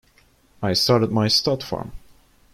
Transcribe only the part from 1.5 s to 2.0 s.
farm.